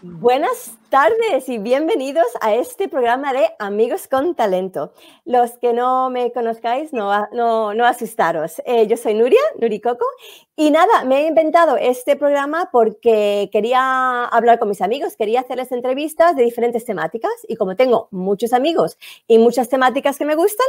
[0.00, 4.92] Buenas tardes y bienvenidos a este programa de Amigos con Talento.
[5.24, 8.62] Los que no me conozcáis, no, no, no asustaros.
[8.64, 10.06] Eh, yo soy Nuria, Nuri Coco,
[10.54, 15.72] y nada, me he inventado este programa porque quería hablar con mis amigos, quería hacerles
[15.72, 20.66] entrevistas de diferentes temáticas y como tengo muchos amigos y muchas temáticas que me gustan,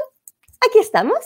[0.65, 1.17] aquí estamos.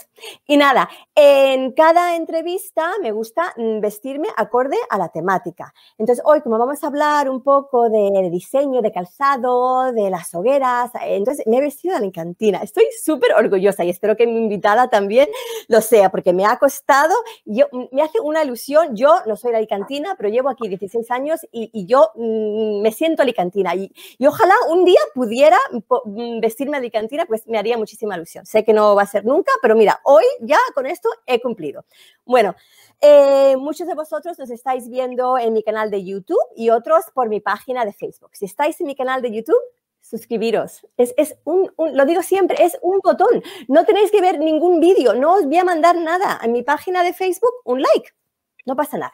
[0.46, 5.74] Y nada, en cada entrevista me gusta mm, vestirme acorde a la temática.
[5.98, 10.90] Entonces, hoy, como vamos a hablar un poco de diseño, de calzado, de las hogueras,
[11.02, 12.58] entonces me he vestido a la encantina.
[12.58, 15.28] Estoy súper orgullosa y espero que mi invitada también
[15.68, 17.14] lo sea, porque me ha costado,
[17.44, 21.10] yo, mm, me hace una ilusión, yo no soy la alicantina, pero llevo aquí 16
[21.10, 23.74] años y, yo mm, me siento alicantina.
[23.74, 25.58] Y, y ojalá un día pudiera
[26.40, 28.46] vestirme alicantina, pues me haría muchísima ilusión.
[28.46, 31.84] Sé que no va a ser nunca, pero mira, hoy ya con esto he cumplido.
[32.24, 32.54] Bueno,
[33.00, 37.28] eh, muchos de vosotros nos estáis viendo en mi canal de YouTube y otros por
[37.28, 38.30] mi página de Facebook.
[38.34, 39.60] Si estáis en mi canal de YouTube,
[40.00, 40.86] suscribiros.
[40.96, 43.42] Es, es un, lo digo siempre, es un botón.
[43.68, 46.38] No tenéis que ver ningún vídeo, no os voy a mandar nada.
[46.42, 48.10] En mi página de Facebook, un like.
[48.66, 49.12] No pasa nada.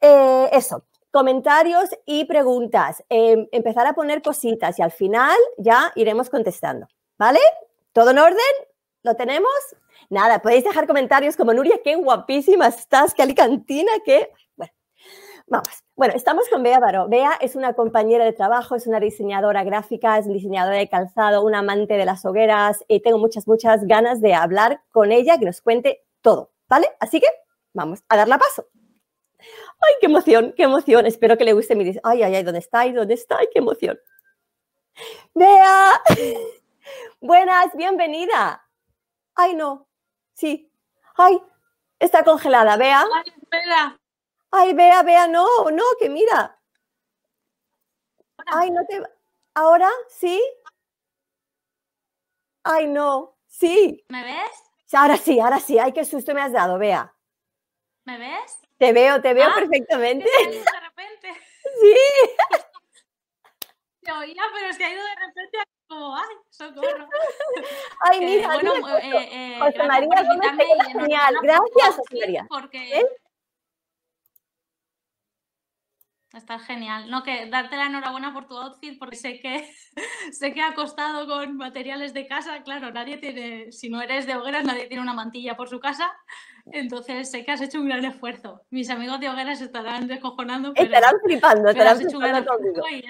[0.00, 3.04] Eh, eso, comentarios y preguntas.
[3.08, 6.86] Em, empezar a poner cositas y al final ya iremos contestando.
[7.18, 7.40] ¿Vale?
[7.92, 8.54] ¿Todo en orden?
[9.06, 9.52] ¿Lo tenemos?
[10.10, 14.32] Nada, podéis dejar comentarios como Nuria, qué guapísima estás, qué alicantina, qué...
[14.56, 14.72] Bueno,
[15.46, 15.68] vamos.
[15.94, 17.08] Bueno, estamos con Bea Baró.
[17.08, 21.60] Bea es una compañera de trabajo, es una diseñadora gráfica, es diseñadora de calzado, una
[21.60, 25.60] amante de las hogueras y tengo muchas, muchas ganas de hablar con ella, que nos
[25.60, 26.88] cuente todo, ¿vale?
[26.98, 27.28] Así que
[27.74, 28.66] vamos a darla paso.
[29.38, 31.06] ¡Ay, qué emoción, qué emoción!
[31.06, 31.94] Espero que le guste mi...
[32.02, 32.42] ¡Ay, ay, ay!
[32.42, 32.92] ¿Dónde estáis?
[32.92, 33.48] ¿Dónde estáis?
[33.52, 34.00] ¡Qué emoción!
[35.32, 35.92] ¡Bea!
[37.20, 38.65] Buenas, bienvenida.
[39.36, 39.86] Ay, no.
[40.32, 40.70] Sí.
[41.16, 41.40] Ay,
[41.98, 43.02] está congelada, vea.
[43.02, 44.00] Ay, espera.
[44.50, 46.58] Ay, vea, vea, no, no, que mira.
[48.46, 49.02] Ay, no te.
[49.54, 49.90] ¿Ahora?
[50.08, 50.42] ¿Sí?
[52.64, 53.36] Ay, no.
[53.46, 54.04] Sí.
[54.08, 54.62] ¿Me ves?
[54.92, 55.78] Ahora sí, ahora sí.
[55.78, 57.14] Ay, qué susto me has dado, vea.
[58.04, 58.58] ¿Me ves?
[58.78, 60.28] Te veo, te veo ah, perfectamente.
[60.28, 61.32] De repente.
[61.80, 61.94] Sí.
[64.06, 65.58] Te oía, pero que ha ido de repente
[65.88, 67.08] como, ay, socorro.
[68.02, 70.10] Ay, mira, bueno, eh, eh, José María
[70.92, 71.34] genial.
[71.42, 72.46] Gracias, José María.
[72.48, 73.00] Porque...
[73.00, 73.06] ¿Eh?
[76.34, 77.08] Está genial.
[77.10, 79.70] No, que darte la enhorabuena por tu outfit, porque sé que
[80.32, 82.62] sé que ha costado con materiales de casa.
[82.62, 86.12] Claro, nadie tiene, si no eres de hogueras, nadie tiene una mantilla por su casa.
[86.72, 88.62] Entonces sé que has hecho un gran esfuerzo.
[88.70, 90.72] Mis amigos de hogueras estarán descojonando.
[90.74, 92.52] estarán flipando, estarán flipando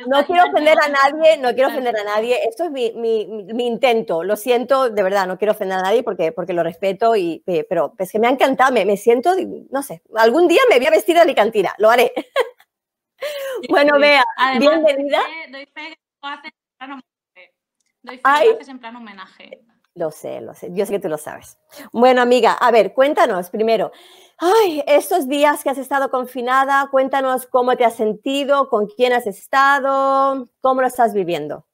[0.07, 2.39] No quiero ofender a nadie, no quiero ofender a nadie.
[2.47, 4.25] Esto es mi, mi, mi, intento.
[4.25, 7.95] Lo siento, de verdad, no quiero ofender a nadie porque, porque lo respeto, y, pero
[7.99, 9.33] es que me ha encantado, me, me siento,
[9.71, 12.13] no sé, algún día me voy a vestir de alicantina, lo haré.
[13.69, 14.25] bueno, vea,
[14.59, 15.23] bienvenida.
[15.51, 15.97] Doy fe
[18.23, 19.65] que lo haces en plan homenaje.
[19.95, 20.69] Lo sé, lo sé.
[20.73, 21.59] Yo sé que tú lo sabes.
[21.91, 23.93] Bueno, amiga, a ver, cuéntanos primero.
[24.39, 29.27] Ay, estos días que has estado confinada, cuéntanos cómo te has sentido, con quién has
[29.27, 31.67] estado, cómo lo estás viviendo.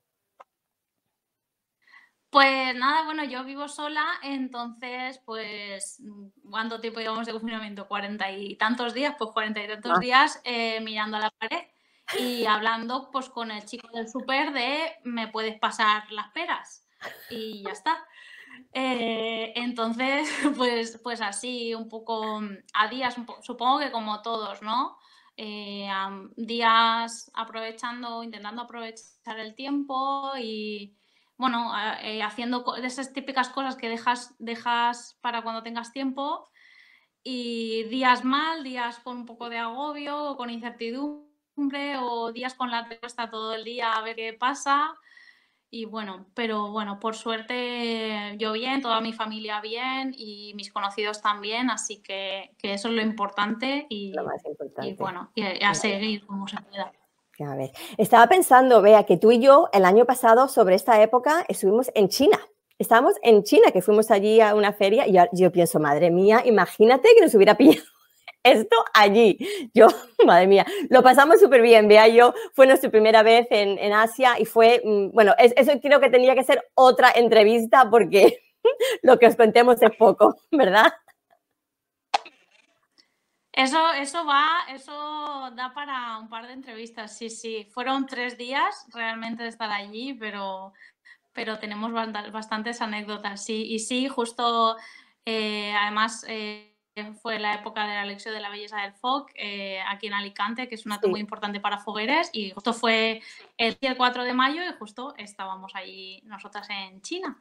[2.32, 6.02] Pues nada, bueno, yo vivo sola, entonces, pues,
[6.50, 7.86] ¿cuánto tiempo llevamos de confinamiento?
[7.86, 10.00] Cuarenta y tantos días, pues cuarenta y tantos ah.
[10.00, 11.66] días eh, mirando a la pared
[12.18, 16.88] y hablando pues con el chico del súper de me puedes pasar las peras
[17.28, 18.02] y ya está.
[18.72, 20.26] Eh, entonces,
[20.56, 22.40] pues, pues así, un poco
[22.72, 24.96] a días, supongo que como todos, ¿no?
[25.36, 25.86] Eh,
[26.36, 30.96] días aprovechando, intentando aprovechar el tiempo y,
[31.42, 31.72] bueno,
[32.04, 36.48] eh, haciendo esas típicas cosas que dejas, dejas para cuando tengas tiempo
[37.24, 42.88] y días mal, días con un poco de agobio, con incertidumbre o días con la
[42.88, 44.94] testa todo el día a ver qué pasa.
[45.68, 51.22] Y bueno, pero bueno, por suerte yo bien, toda mi familia bien y mis conocidos
[51.22, 54.12] también, así que, eso es lo importante y,
[54.82, 56.92] y bueno, y a, seguir como se pueda.
[57.40, 61.44] A ver, estaba pensando, vea, que tú y yo el año pasado sobre esta época
[61.48, 62.38] estuvimos en China.
[62.78, 67.08] Estábamos en China, que fuimos allí a una feria y yo, pienso, madre mía, imagínate
[67.14, 67.82] que nos hubiera pillado
[68.44, 69.38] esto allí.
[69.72, 69.86] Yo,
[70.26, 71.88] madre mía, lo pasamos súper bien.
[71.88, 76.00] Vea, yo, fue nuestra primera vez en, en Asia y fue, mm, bueno, eso creo
[76.00, 78.40] que tenía que ser otra entrevista porque
[79.02, 80.92] lo que os contemos es poco, ¿verdad?
[83.52, 87.68] Eso, eso va, eso da para un par de entrevistas, sí, sí.
[87.70, 90.72] Fueron tres días realmente de estar allí, pero,
[91.34, 93.66] pero tenemos bastantes anécdotas, sí.
[93.68, 94.76] Y sí, justo,
[95.26, 96.72] eh, además, eh,
[97.20, 100.68] fue la época de la lección de la belleza del FOC eh, aquí en Alicante,
[100.68, 103.20] que es un acto muy importante para fogueres, y justo fue
[103.58, 107.38] el 4 de mayo y justo estábamos ahí nosotras en China.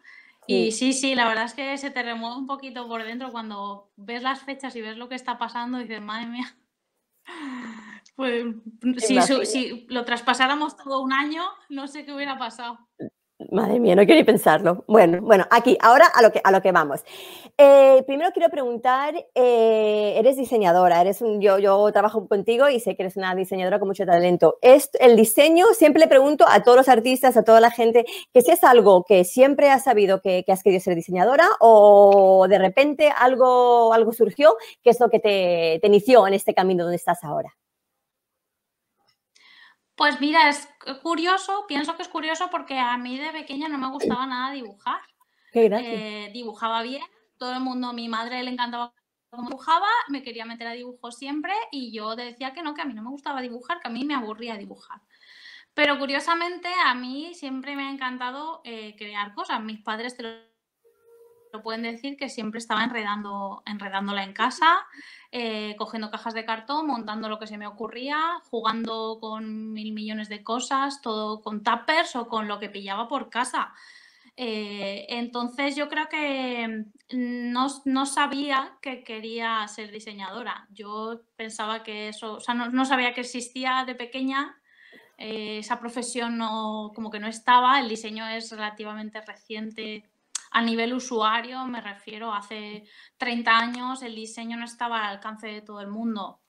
[0.48, 3.92] Y sí, sí, la verdad es que se te remueve un poquito por dentro cuando
[3.96, 6.58] ves las fechas y ves lo que está pasando y dices, madre mía.
[8.14, 8.46] Pues
[8.98, 12.78] si, si, lo traspasáramos todo un año, no sé qué hubiera pasado.
[13.50, 14.84] Madre mía, no quiero ni pensarlo.
[14.88, 17.04] Bueno, bueno, aquí, ahora a lo que, a lo que vamos.
[17.58, 22.96] Eh, primero quiero preguntar, eh, eres diseñadora, eres un, yo, yo trabajo contigo y sé
[22.96, 24.58] que eres una diseñadora con mucho talento.
[24.62, 28.42] ¿Es el diseño, siempre le pregunto a todos los artistas, a toda la gente, que
[28.42, 33.12] si es algo que siempre has sabido que, has querido ser diseñadora o de repente
[33.16, 37.24] algo, algo surgió, que es lo que te, te inició en este camino donde estás
[37.24, 37.56] ahora.
[40.02, 40.68] Pues mira, es
[41.04, 45.00] curioso, pienso que es curioso porque a mí de pequeña no me gustaba nada dibujar.
[45.52, 47.04] Qué eh, dibujaba bien,
[47.38, 48.96] todo el mundo, mi madre le encantaba
[49.30, 52.86] cómo dibujaba, me quería meter a dibujo siempre y yo decía que no, que a
[52.86, 55.02] mí no me gustaba dibujar, que a mí me aburría dibujar.
[55.76, 59.62] Pero curiosamente a mí siempre me ha encantado eh, crear cosas.
[59.62, 60.51] Mis padres te lo
[61.52, 64.86] lo pueden decir que siempre estaba enredando, enredándola en casa,
[65.32, 70.30] eh, cogiendo cajas de cartón, montando lo que se me ocurría, jugando con mil millones
[70.30, 73.74] de cosas, todo con tuppers o con lo que pillaba por casa.
[74.38, 80.68] Eh, entonces yo creo que no, sabía que quería ser diseñadora.
[80.72, 84.58] Yo pensaba que eso, o sea, no, sabía que existía de pequeña.
[85.18, 90.10] Eh, esa profesión no, como que no estaba, el diseño es relativamente reciente
[90.52, 92.84] a nivel usuario, me refiero, hace
[93.18, 96.42] 30 años el diseño no estaba al alcance de todo el mundo.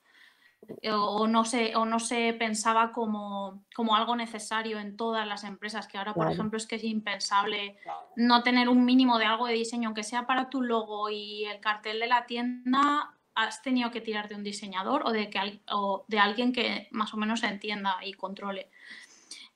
[0.91, 5.87] O no se, o no se pensaba como, como algo necesario en todas las empresas,
[5.87, 7.77] que ahora, por ejemplo, es que es impensable
[8.15, 11.59] no tener un mínimo de algo de diseño, aunque sea para tu logo y el
[11.59, 16.05] cartel de la tienda, has tenido que tirar de un diseñador o de, que, o
[16.07, 18.69] de alguien que más o menos entienda y controle.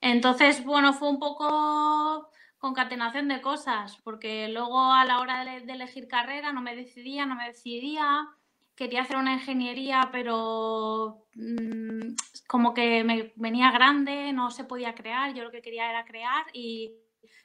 [0.02, 6.08] Entonces, bueno, fue un poco concatenación de cosas, porque luego a la hora de, elegir
[6.08, 8.28] carrera no me decidía, no me decidía,
[8.74, 12.14] quería hacer una ingeniería, pero mm,
[12.46, 16.44] como que me venía grande, no se podía crear, yo lo que quería era crear
[16.52, 16.92] y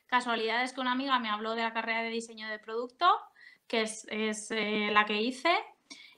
[0.08, 3.08] casualidad es que una amiga me habló de la carrera de diseño de producto,
[3.68, 4.06] que es,
[4.52, 5.52] eh, la que hice,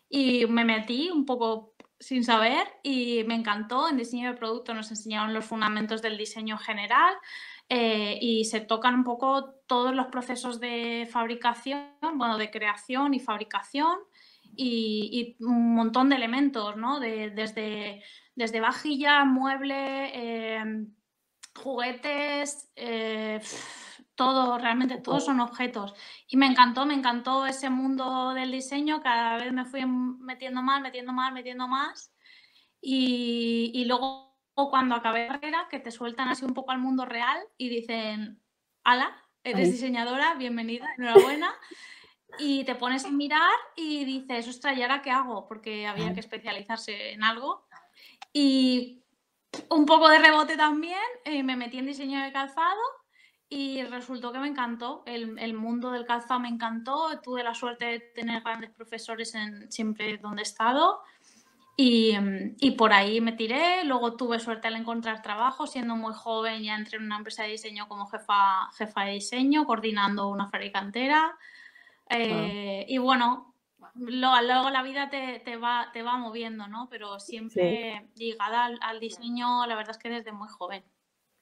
[0.10, 3.88] y me metí un poco sin saber y me encantó.
[3.88, 7.16] En diseño de producto nos enseñaron los fundamentos del diseño general,
[7.70, 13.20] eh, y se tocan un poco todos los procesos de fabricación, bueno, de creación y
[13.20, 13.98] fabricación
[14.56, 17.00] y, un montón de elementos, ¿no?
[17.00, 18.04] desde,
[18.36, 20.94] desde vajilla, mueble, em,
[21.56, 23.42] juguetes, eh,
[24.16, 25.94] todo, realmente todos son objetos.
[26.28, 30.82] Y me encantó, me encantó ese mundo del diseño, cada vez me fui metiendo más,
[30.82, 32.14] metiendo más, metiendo más.
[32.82, 36.80] Y, y luego o cuando acabé la carrera, que te sueltan así un poco al
[36.80, 38.42] mundo real y dicen,
[38.84, 41.54] ala, eres diseñadora, bienvenida, enhorabuena.
[42.40, 45.48] Y te pones a mirar y dices, ostras, ¿y ahora qué hago?
[45.48, 47.68] Porque había que especializarse en algo.
[48.34, 49.04] Y
[49.70, 52.82] un poco de rebote también, eh, me metí en diseño de calzado
[53.48, 55.04] y resultó que me encantó.
[55.06, 57.22] El, el, mundo del calzado me encantó.
[57.22, 61.02] Tuve la suerte de tener grandes profesores en siempre donde he estado.
[61.78, 66.64] Mm, y, por ahí me tiré, luego tuve suerte al encontrar trabajo, siendo muy joven
[66.64, 71.38] ya entré en una empresa de diseño como jefa, jefa de diseño, coordinando una fabricantera.
[72.10, 73.54] Eh, y bueno,
[73.96, 76.88] luego, luego la vida te, te, va, te va moviendo, ¿no?
[76.90, 80.84] Pero siempre llegada al, diseño, la verdad es que desde muy joven.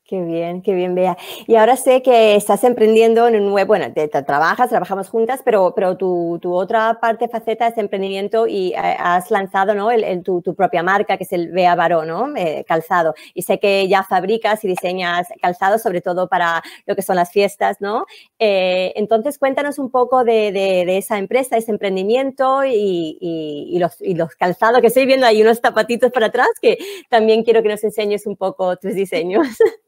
[0.05, 1.17] Qué bien, qué bien, Bea.
[1.47, 3.85] Y ahora sé que estás emprendiendo en un web, bueno,
[4.27, 9.31] trabajas, trabajamos juntas, pero, pero tu, tu, otra parte faceta es emprendimiento y eh, has
[9.31, 9.91] lanzado, ¿no?
[9.91, 12.35] El, tu, tu, propia marca, que es el Bea Baró, ¿no?
[12.35, 13.15] Eh, calzado.
[13.33, 17.31] Y sé que ya fabricas y diseñas calzado, sobre todo para lo que son las
[17.31, 18.05] fiestas, ¿no?
[18.39, 23.79] Eh, entonces, cuéntanos un poco de, de, de, esa empresa, ese emprendimiento y, y, y,
[23.79, 26.77] los, y los calzados, que estoy viendo ahí unos zapatitos para atrás, que
[27.09, 29.47] también quiero que nos enseñes un poco tus diseños.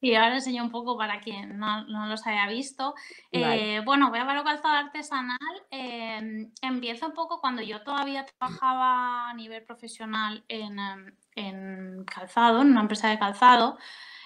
[0.00, 2.94] Y ahora enseño un poco para quien no, los haya visto.
[3.32, 5.38] Eh, bueno, voy a ver calzado artesanal.
[5.70, 10.78] Eh, empieza un poco cuando yo todavía trabajaba a nivel profesional en,
[11.34, 13.78] en calzado, en una empresa de calzado.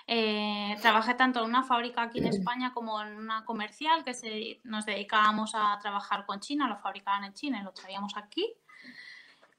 [0.07, 4.61] Eh, trabajé tanto en una fábrica aquí en España como en una comercial que se,
[4.65, 8.53] nos dedicábamos a trabajar con China, lo fabricaban en China y lo traíamos aquí.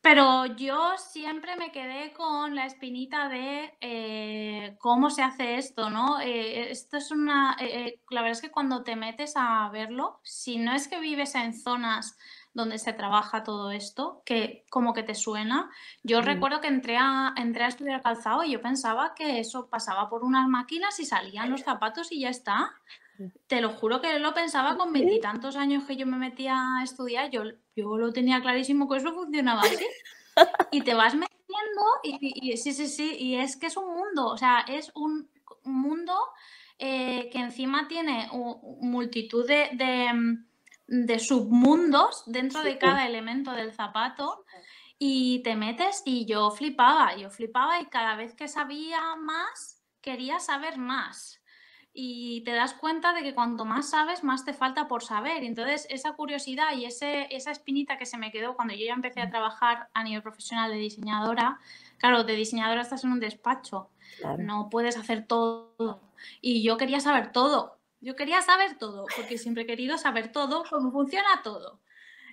[0.04, 6.20] Pero yo siempre me quedé con la espinita de eh, cómo se hace esto, ¿no?
[6.20, 7.56] Eh, esto es una.
[7.62, 11.36] Eh, la verdad es que cuando te metes a verlo, si no es que vives
[11.36, 12.18] en zonas
[12.54, 15.72] donde se trabaja todo esto, que como que te suena.
[16.04, 16.26] Yo Mm.
[16.26, 20.24] recuerdo que entré a, entré a estudiar calzado y yo pensaba que eso pasaba por
[20.26, 22.74] unas máquinas y salían los zapatos y ya está.
[23.48, 27.30] Te lo juro que lo pensaba con veintitantos años que yo me metía a estudiar,
[27.30, 27.44] yo,
[27.76, 29.86] yo lo tenía clarísimo que eso funcionaba así.
[30.72, 33.94] Y te vas metiendo y, y- y sí, sí, sí, y es que es un
[33.94, 35.30] mundo, o sea, es un
[35.66, 36.14] un mundo
[36.78, 38.28] eh, que encima tiene
[38.82, 40.46] multitud de, de, mm,
[41.06, 44.44] de submundos dentro de cada elemento del zapato
[45.00, 50.40] y te metes y yo flipaba, yo flipaba y cada vez que sabía más, quería
[50.40, 51.40] saber más.
[51.96, 55.44] Y te das cuenta de que cuanto más sabes, más te falta por saber.
[55.44, 59.22] Entonces esa curiosidad y ese, esa espinita que se me quedó cuando yo ya empecé
[59.22, 61.60] a trabajar a nivel profesional de diseñadora,
[62.00, 64.42] claro, de diseñadora estás en un despacho, Claro.
[64.44, 66.02] no puedes hacer todo.
[66.42, 67.78] Y yo quería saber todo.
[68.02, 71.80] Yo quería saber todo, porque siempre he querido saber todo, cómo funciona todo.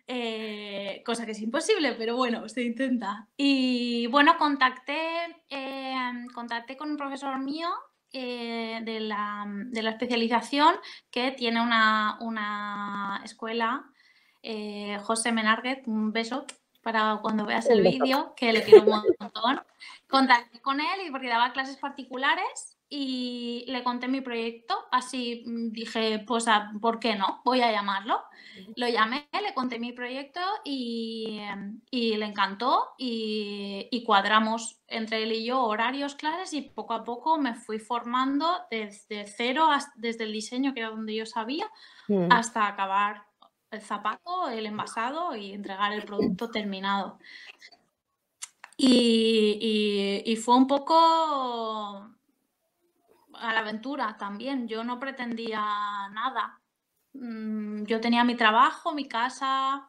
[0.09, 3.29] Eh, cosa que es imposible, pero bueno, se intenta.
[3.37, 4.99] Y bueno, contacté,
[5.49, 5.95] eh,
[6.35, 7.69] contacté con un profesor mío
[8.13, 10.75] eh, de, la, de la especialización
[11.11, 13.85] que tiene una, una escuela,
[14.43, 16.47] eh, José Menarguet, un beso
[16.83, 19.63] para cuando veas el vídeo, que le quiero un montón.
[20.09, 25.71] Contacté con él y porque daba clases particulares y le conté mi proyecto, así mm,
[25.71, 27.41] dije, pues, ah, ¿por qué no?
[27.45, 28.21] Voy a llamarlo.
[28.77, 35.23] Lo llamé, le conté mi proyecto y, em, y le encantó y, y cuadramos entre
[35.23, 40.25] él y yo horarios, clases y poco a poco me fui formando desde cero, desde
[40.25, 41.71] el diseño, que era donde yo sabía,
[42.09, 42.33] Mm.
[42.33, 43.25] hasta acabar
[43.71, 47.19] el zapato, el envasado y entregar el producto terminado.
[48.77, 52.11] Y, y- y fue un poco
[53.41, 54.69] a la aventura también.
[54.69, 55.61] Yo no pretendía
[56.13, 56.61] nada.
[57.15, 59.89] Mm, Yo tenía mi trabajo, mi casa,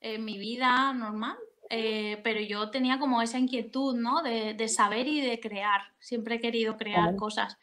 [0.00, 1.36] eh, mi vida normal,
[1.70, 4.22] eh, pero yo tenía como esa inquietud, ¿no?
[4.22, 5.82] De, de saber y de crear.
[5.98, 7.56] Siempre he querido crear cosas.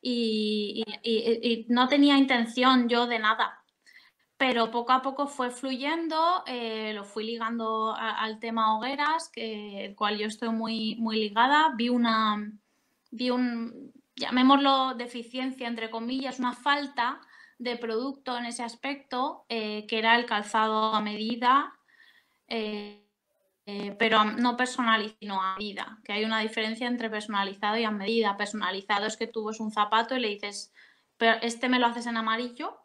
[0.00, 3.64] Y, y- y- y no tenía intención yo de nada.
[4.36, 9.84] Pero poco a poco fue fluyendo, eh, lo fui ligando a- al tema hogueras, que,
[9.86, 11.72] el cual yo estoy muy, muy ligada.
[11.76, 12.52] Vi una,
[13.10, 17.20] vi un, llamémoslo deficiencia, entre comillas, una falta
[17.58, 21.74] de producto en ese aspecto, eh, que era el calzado a medida,
[22.46, 23.04] eh,
[23.66, 27.90] eh, pero no personalizado, sino a medida, que hay una diferencia entre personalizado y a
[27.90, 28.36] medida.
[28.36, 30.72] Personalizado es que tú ves un zapato y le dices,
[31.16, 32.78] pero este me lo haces en amarillo,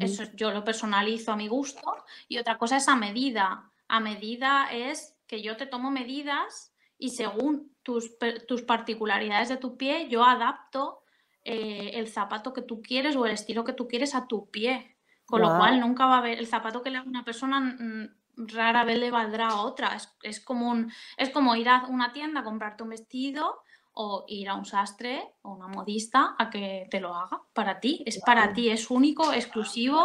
[0.00, 1.96] eso yo lo personalizo a mi gusto.
[2.26, 3.70] Y otra cosa es a medida.
[3.86, 8.16] A medida es que yo te tomo medidas y según tus,
[8.48, 11.04] tus particularidades de tu pie, yo adapto
[11.44, 14.96] eh, el zapato que tú quieres o el estilo que tú quieres a tu pie.
[15.24, 18.08] Con lo cual nunca va a haber el zapato que le haga una persona mm,
[18.48, 19.94] rara vez le valdrá a otra.
[19.94, 23.62] Es, es como un, es como ir a una tienda a comprarte un vestido
[23.92, 28.02] o ir a un sastre o una modista a que te lo haga para ti.
[28.04, 30.04] Es para ti, es único, exclusivo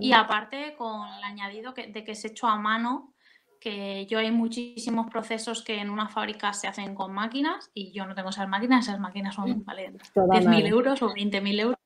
[0.00, 3.12] y aparte con el añadido que- de que es hecho a mano,
[3.66, 8.06] que yo hay muchísimos procesos que en una fábrica se hacen con máquinas y yo
[8.06, 10.66] no tengo esas máquinas, esas máquinas son, valen Todo a 10.000 mano.
[10.68, 11.76] euros o 20.000 euros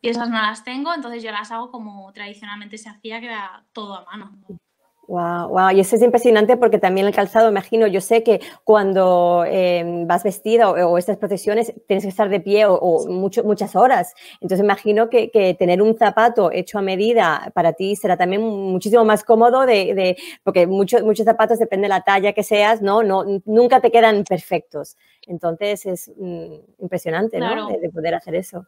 [0.00, 3.64] y esas no las tengo, entonces yo las hago como tradicionalmente se hacía, que era
[3.72, 4.36] todo a mano.
[5.08, 9.42] Wow, wow, y eso es impresionante porque también el calzado, imagino, yo sé que cuando
[9.46, 13.42] eh, vas vestida o, o estas procesiones tienes que estar de pie o, o mucho-
[13.42, 14.12] muchas horas.
[14.42, 19.02] Entonces imagino que, que tener un zapato hecho a medida para ti será también muchísimo
[19.06, 23.02] más cómodo de, de- porque muchos muchos zapatos, depende de la talla que seas, ¿no?
[23.02, 24.98] no nunca te quedan perfectos.
[25.26, 27.64] Entonces es mm, impresionante, ¿no?
[27.64, 28.66] De poder hacer eso.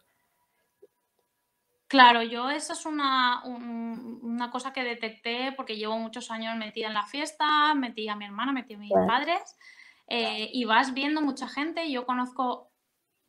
[1.90, 6.86] Claro, yo eso es una, un- una cosa que detecté porque llevo muchos años metida
[6.86, 9.56] en la fiesta, metí a mi hermana, metí a mis padres
[10.06, 11.90] eh, y vas viendo mucha gente.
[11.90, 12.70] Yo conozco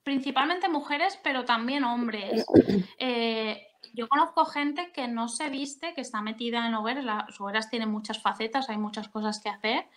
[0.03, 2.45] principalmente mujeres, pero también hombres.
[2.99, 7.03] Eh, yo conozco gente que no se viste, que está metida en hogueras.
[7.05, 9.87] Las hogueras tienen muchas facetas, hay muchas cosas que hacer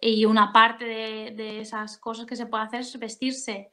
[0.00, 3.70] y una parte de, de esas cosas que se puede hacer es vestirse.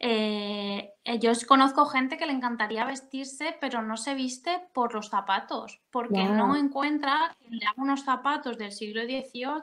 [0.00, 5.08] Eh, eh, yo conozco gente que le encantaría vestirse, pero no se viste por los
[5.08, 9.54] zapatos, porque no encuentra quien le haga unos zapatos del siglo XVIII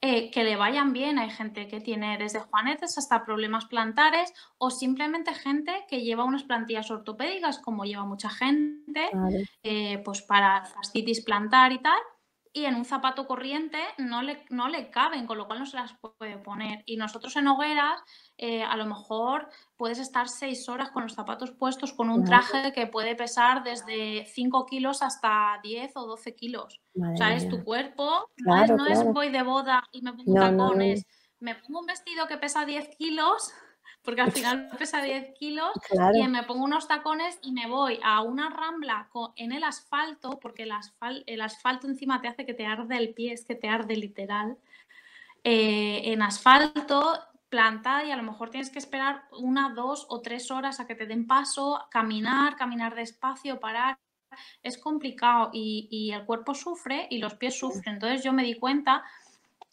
[0.00, 1.18] eh, que le vayan bien.
[1.18, 6.44] Hay gente que tiene desde juanetes hasta problemas plantares o simplemente gente que lleva unas
[6.44, 9.48] plantillas ortopédicas, como lleva mucha gente, Vale.
[9.64, 11.98] eh, pues para fascitis plantar y tal.
[12.58, 15.76] Y en un zapato corriente no le, no le caben, con lo cual no se
[15.76, 16.82] las puede poner.
[16.86, 18.00] Y nosotros en hogueras,
[18.36, 22.72] eh, a lo mejor puedes estar seis horas con los zapatos puestos con un traje
[22.72, 26.80] que puede pesar desde 5 kilos hasta 10 o 12 kilos.
[26.96, 31.06] o sea, es tu cuerpo, no, es, voy de boda y me pongo tacones,
[31.38, 33.52] me pongo un vestido que pesa 10 kilos
[34.08, 35.68] porque al final pesa 10 kilos
[36.14, 40.62] y me pongo unos tacones y me voy a una rambla en el asfalto, porque
[40.62, 40.72] el,
[41.26, 44.56] el asfalto encima te hace que te arde el pie, es que te arde literal.
[45.44, 47.18] Eh, en asfalto
[47.50, 50.94] plantada y a lo mejor tienes que esperar una, dos o tres horas a que
[50.94, 53.98] te den paso, caminar, caminar despacio, parar.
[54.62, 57.96] Es complicado y, y el cuerpo sufre y los pies sufren.
[57.96, 59.04] Entonces yo me di cuenta,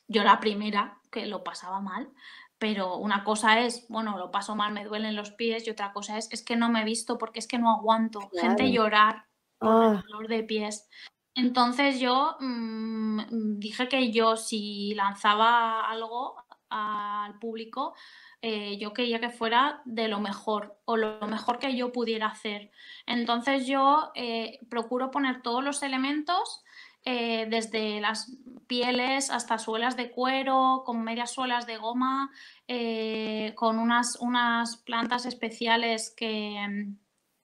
[0.10, 2.10] yo la primera, que lo pasaba mal,
[2.58, 6.18] pero una cosa es, bueno, lo paso mal, me duelen los pies y otra cosa
[6.18, 9.26] es, es que no me he visto porque es que no aguanto gente llorar
[9.58, 10.04] por el ah.
[10.08, 10.88] dolor de pies.
[11.34, 16.38] Entonces yo mm, dije que yo si lanzaba algo
[16.70, 17.94] al público,
[18.42, 22.72] eh, yo quería que fuera de lo mejor o lo mejor que yo pudiera hacer.
[23.06, 26.64] Entonces yo eh, procuro poner todos los elementos
[27.06, 28.36] eh, desde las
[28.68, 32.32] pieles hasta suelas de cuero, con medias suelas de goma,
[32.68, 36.88] eh, con unas, unas, plantas especiales que,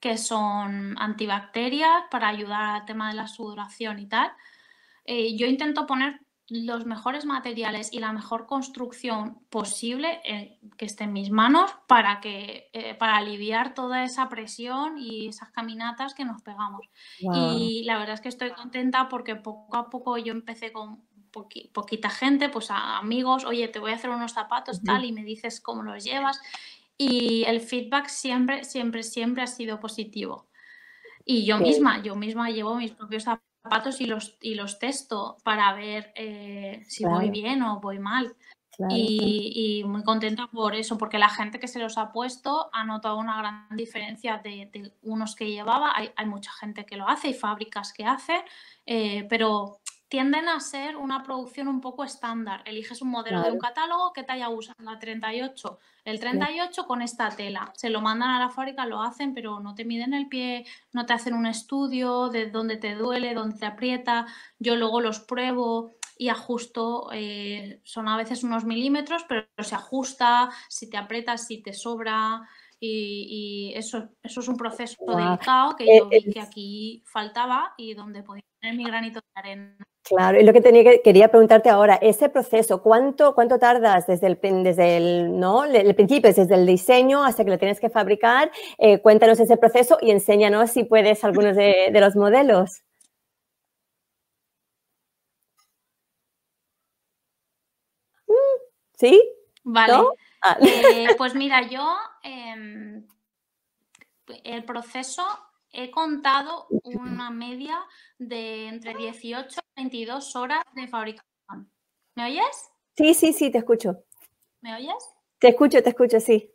[0.00, 4.32] que, son antibacterias para ayudar al tema de la sudoración y tal.
[5.04, 6.20] Eh, yo intento poner
[6.52, 12.20] los mejores materiales y la mejor construcción posible eh, que esté en mis manos para,
[12.20, 16.86] que, eh, para aliviar toda esa presión y esas caminatas que nos pegamos.
[17.18, 21.00] Y la verdad es que estoy contenta porque poco a poco yo empecé con
[21.72, 25.24] poquita gente, pues a amigos, oye, te voy a hacer unos zapatos tal y me
[25.24, 26.38] dices cómo los llevas.
[26.98, 30.48] Y el feedback siempre, siempre, siempre ha sido positivo.
[31.24, 35.36] Y yo misma, yo misma llevo mis propios zapatos zapatos y los, y los testo
[35.44, 38.34] para ver eh, si voy bien o voy mal.
[38.88, 43.18] y, muy contenta por eso, porque la gente que se los ha puesto ha notado
[43.18, 45.92] una gran diferencia de, unos que llevaba.
[45.94, 48.40] Hay, hay, mucha gente que lo hace y fábricas que hacen,
[48.86, 49.80] eh, pero
[50.12, 52.60] tienden a ser una producción un poco estándar.
[52.66, 57.30] Eliges un modelo de un catálogo que talla usa la 38, el 38 con esta
[57.30, 57.72] tela.
[57.74, 61.06] Se lo mandan a la fábrica, lo hacen, pero no te miden el pie, no
[61.06, 64.26] te hacen un estudio de dónde te duele, dónde te aprieta.
[64.58, 70.50] Yo luego los pruebo y ajusto, eh, son a veces unos milímetros, pero se ajusta,
[70.68, 72.46] si te aprietas, si te sobra.
[72.78, 78.22] Y, eso, eso es un proceso delicado que yo vi que aquí faltaba y donde
[78.22, 79.76] podía tener mi granito de arena.
[80.04, 84.26] Claro, y lo que tenía que, quería preguntarte ahora, ese proceso, ¿cuánto, cuánto tardas desde
[84.26, 85.64] el, desde el, ¿no?
[85.64, 88.50] el principio, desde el diseño hasta que lo tienes que fabricar?
[88.78, 92.82] Eh, cuéntanos ese proceso y enséñanos si puedes algunos de, los modelos.
[98.26, 98.32] Mm,
[98.98, 99.22] ¿Sí?
[99.62, 99.94] Vale.
[100.42, 100.56] Ah.
[100.60, 103.06] Eh, pues mira, yo em,
[104.44, 105.22] el proceso
[105.72, 107.78] he contado una media
[108.18, 111.70] de entre 18 y 22 horas de fabricación.
[112.14, 112.70] ¿Me oyes?
[112.96, 114.04] Sí, sí, sí, te escucho.
[114.60, 115.10] ¿Me oyes?
[115.38, 116.52] Te escucho, te escucho, sí.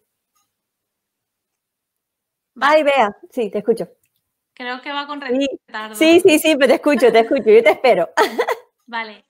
[2.59, 3.89] Ay, vea, sí, te escucho.
[4.53, 5.95] Creo que va con retardo.
[5.95, 8.09] Sí, sí, sí, pero te escucho, te escucho, yo te espero.
[8.87, 9.25] Vale.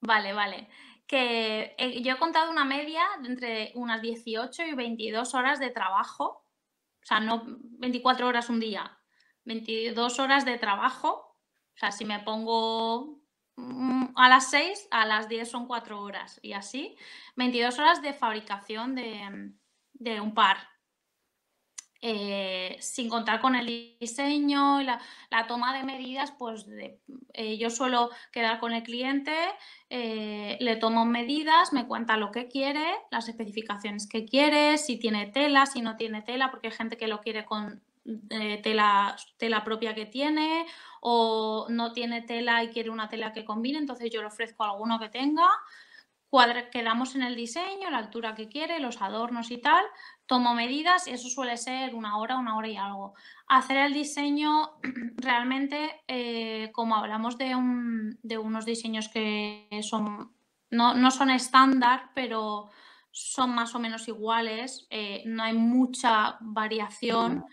[0.00, 0.68] Vale, vale.
[1.06, 5.70] Que eh, yo he contado una media de entre unas 18 y 22 horas de
[5.70, 6.44] trabajo
[7.02, 8.98] o sea, no 24 horas un día,
[9.44, 11.36] 22 horas de trabajo.
[11.74, 13.22] O sea, si me pongo
[13.56, 16.96] mm, a las 6, a las 10 son 4 horas y así.
[17.36, 20.58] 22 horas de fabricación de, un par.
[22.04, 24.98] Eh, sin contar con el diseño la,
[25.46, 26.66] toma de medidas, pues
[27.32, 29.32] eh, yo suelo quedar con el cliente,
[29.88, 35.28] eh, le tomo medidas, me cuenta lo que quiere, las especificaciones que quiere, si tiene
[35.28, 37.80] tela, si no tiene tela, porque hay gente que lo quiere con
[38.64, 40.66] tela, tela propia que tiene
[41.00, 44.98] o no tiene tela y quiere una tela que combine, entonces yo le ofrezco alguno
[44.98, 45.46] que tenga
[46.70, 49.84] quedamos en el diseño, la altura que quiere, los adornos y tal,
[50.32, 53.12] tomo medidas y eso suele ser una hora, una hora y algo.
[53.48, 54.70] Hacer el diseño
[55.16, 60.32] realmente, eh, como hablamos de, unos diseños que son,
[60.70, 62.70] no, son estándar, pero
[63.10, 67.44] son más o menos iguales, eh, no hay mucha variación,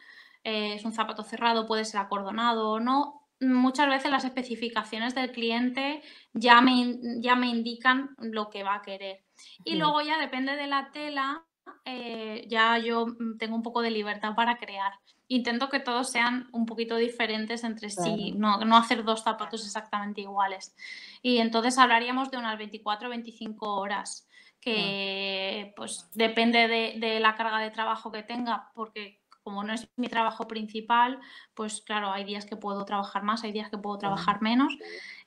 [0.45, 5.33] eh, es un zapato cerrado, puede ser acordonado o no, muchas veces las especificaciones del
[5.33, 9.25] cliente ya me, ya me indican lo que va a querer.
[9.65, 11.43] Y luego ya depende de la tela,
[11.85, 14.93] eh, ya yo mm, tengo un poco de libertad para crear.
[15.27, 20.21] Intento que todos sean un poquito diferentes entre sí, no, no, hacer dos zapatos exactamente
[20.21, 20.75] iguales.
[21.21, 24.27] Y entonces hablaríamos de unas 24 o 25 horas,
[24.59, 29.89] que pues depende de, de la carga de trabajo que tenga, porque como no es
[29.95, 31.19] mi trabajo principal,
[31.53, 34.77] pues claro, hay días que puedo trabajar más, hay días que puedo trabajar menos.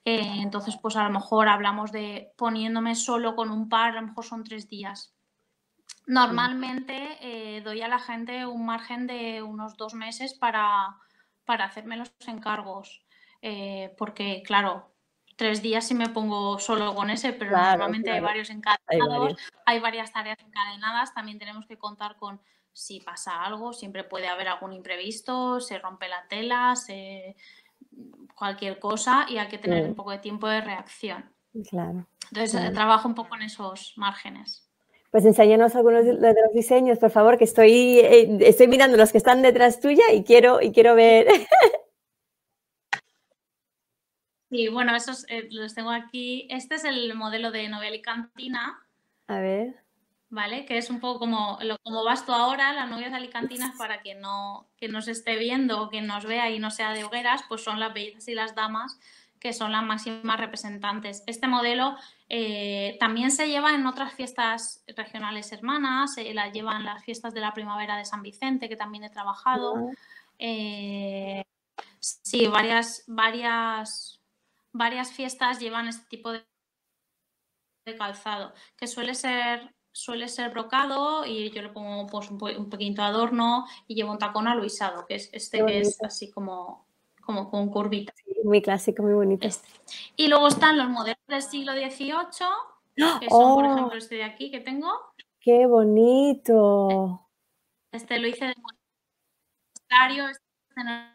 [0.04, 4.06] Eh, entonces, pues a lo mejor hablamos de poniéndome solo con un par, a lo
[4.06, 5.12] mejor son tres días.
[6.12, 10.98] Normalmente eh, doy a la gente un margen de unos dos meses para,
[11.46, 13.02] para hacerme los encargos,
[13.40, 14.92] eh, porque claro,
[15.36, 20.12] tres días si me pongo solo con ese, pero normalmente hay varios encadenados, hay, varias
[20.12, 22.42] tareas encadenadas, también tenemos que contar con
[22.74, 27.36] si pasa algo, siempre puede haber algún imprevisto, se rompe la tela, se
[28.34, 31.32] cualquier cosa y hay que tener un poco de tiempo de reacción.
[31.70, 32.06] Claro.
[32.30, 34.71] Entonces trabajo un poco en esos márgenes.
[35.12, 39.18] Pues enséñanos algunos de los diseños, por favor, que estoy, eh, estoy mirando los que
[39.18, 41.26] están detrás tuya y quiero, y quiero ver.
[44.48, 46.46] Sí, bueno, esos eh, los tengo aquí.
[46.50, 48.86] Este es el modelo de novela y cantina.
[49.26, 49.76] A ver.
[50.28, 50.64] ¿Vale?
[50.66, 54.14] Que es un poco como, lo, como vas tú ahora, las novias alicantinas, para que
[54.14, 57.62] no, que nos esté viendo o que nos vea y no sea de hogueras, pues
[57.62, 58.98] son las bellezas y las damas
[59.42, 61.24] que son las máximas representantes.
[61.26, 61.96] Este modelo
[62.28, 67.34] eh, también se lleva en otras fiestas regionales hermanas, se la lleva en las fiestas
[67.34, 69.90] de la primavera de San Vicente, que también he trabajado.
[70.38, 71.42] Eh,
[71.98, 74.20] sí, varias, varias,
[74.70, 76.46] varias fiestas llevan este tipo de,
[77.98, 83.02] calzado, que suele ser suele ser brocado y yo le pongo pues, un, un, pequeñito
[83.02, 86.86] adorno y llevo un tacón aluisado, que es este que es así como
[87.24, 88.12] como con curvita.
[88.44, 89.46] muy clásico, muy bonito.
[89.46, 89.68] Este.
[90.16, 92.16] Y luego están los modelos del siglo XVIII,
[93.20, 94.90] que son, por ejemplo, este de aquí que tengo.
[95.40, 97.28] ¡Qué bonito!
[97.90, 98.54] Este lo hice de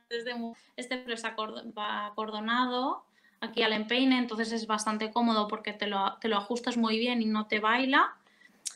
[0.09, 0.33] este,
[0.75, 3.05] este pero es acordonado
[3.39, 7.21] aquí al empeine, entonces es bastante cómodo porque te lo, te lo ajustas muy bien
[7.21, 8.15] y no te baila.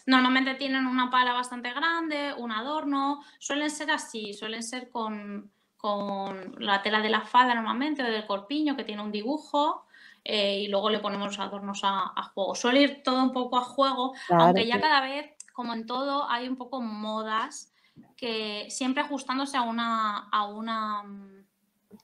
[0.05, 6.55] Normalmente tienen una pala bastante grande, un adorno, suelen ser así, suelen ser con, con
[6.59, 9.87] la tela de la falda normalmente o del corpiño que tiene un dibujo
[10.23, 12.53] eh, y luego le ponemos los adornos a, juego.
[12.53, 16.47] Suele ir todo un poco a juego, aunque ya cada vez, como en todo, hay
[16.47, 17.73] un poco modas
[18.15, 21.03] que siempre ajustándose a una, a una,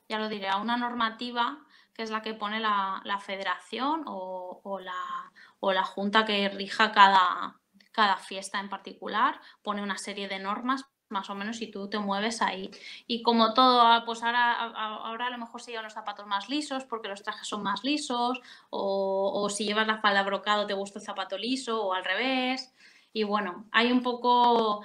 [0.10, 1.60] ya lo diré, a una normativa
[1.94, 7.60] que es la que pone la, federación o, la, o la junta que rija cada,
[7.92, 12.00] cada fiesta en particular, pone una serie de normas más o menos si tú te
[12.00, 12.70] mueves ahí.
[13.08, 16.50] Y como todo, ah, pues ahora, ahora a lo mejor se llevan los zapatos más
[16.50, 21.00] lisos porque los trajes son más lisos, o, si llevas la falda brocado te gusta
[21.00, 22.74] el zapato liso, o al revés.
[23.14, 24.84] Y bueno, hay un poco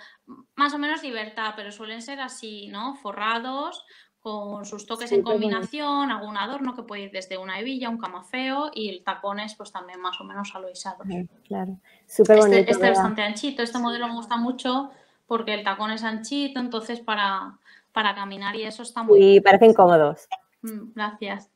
[0.54, 2.94] más o menos libertad, pero suelen ser así, ¿no?
[2.94, 3.85] Forrados,
[4.20, 8.70] con sus toques en combinación, algún adorno que puede ir desde una hebilla, un camafeo
[8.72, 11.08] y el tacones pues también más o menos aloisados.
[11.44, 12.70] Claro, súper este, bonito.
[12.70, 14.92] Este, es bastante anchito, este modelo me gusta mucho
[15.33, 17.59] porque el tacón es anchito, entonces para,
[17.90, 19.37] para caminar y eso está muy...
[19.37, 20.29] Y parecen cómodos.
[20.61, 21.51] Mm, gracias.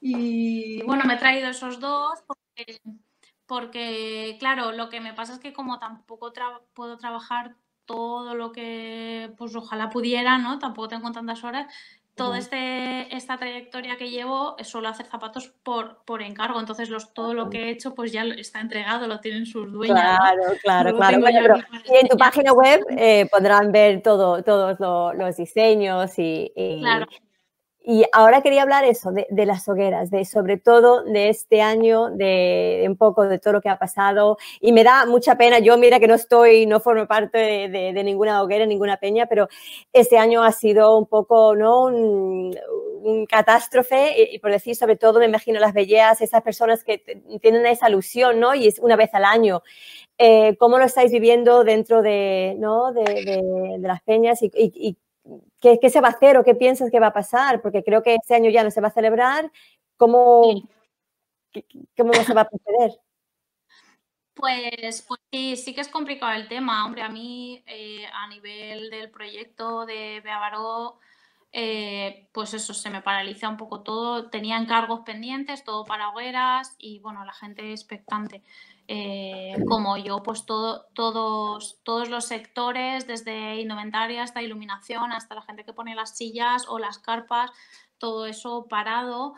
[0.00, 2.80] Y bueno, me he traído esos dos porque,
[3.44, 6.32] porque, claro, lo que me pasa es que como tampoco
[6.72, 10.58] puedo trabajar todo lo que pues ojalá pudiera, ¿no?
[10.58, 11.70] Tampoco tengo tantas horas,
[12.14, 17.34] toda este, esta trayectoria que llevo suelo hacer zapatos por, por encargo, entonces los, todo
[17.34, 19.98] lo que he hecho pues ya está entregado, lo tienen sus dueños.
[19.98, 21.18] Claro, claro, claro.
[21.84, 24.78] y en tu página web eh, podrán ver todo, todos
[25.16, 27.06] los diseños y, claro.
[27.86, 32.82] Y ahora quería hablar eso, de, las hogueras, de sobre todo de este año, de,
[32.88, 34.38] un poco de todo lo que ha pasado.
[34.58, 38.42] Y me da mucha pena, yo mira que no estoy, no formo parte de, ninguna
[38.42, 39.48] hoguera, ninguna peña, pero
[39.92, 41.84] este año ha sido un poco, ¿no?
[41.84, 42.56] Un,
[43.28, 47.02] catástrofe y, por decir sobre todo me imagino las belleas, esas personas que
[47.42, 48.54] tienen esa alusión, ¿no?
[48.54, 49.62] Y es una vez al año.
[50.16, 52.92] Eh, ¿Cómo lo estáis viviendo dentro de, ¿no?
[52.92, 54.96] de, las peñas y, y
[55.60, 57.62] ¿Qué, se va a hacer o qué piensas que va a pasar?
[57.62, 59.50] Porque creo que este año ya no se va a celebrar.
[59.96, 60.62] ¿Cómo,
[61.96, 63.00] cómo se va a proceder?
[64.34, 66.84] Pues, pues sí, sí que es complicado el tema.
[66.84, 70.98] Hombre, a mí eh, a nivel del proyecto de Beavaró,
[71.52, 74.28] eh, pues eso, se me paraliza un poco todo.
[74.28, 78.42] Tenía encargos pendientes, todo para hogueras y bueno, la gente expectante.
[78.86, 85.42] Eh, como yo, pues todo, todos, todos los sectores, desde indumentaria hasta iluminación, hasta la
[85.42, 87.50] gente que pone las sillas o las carpas,
[87.98, 89.34] todo eso parado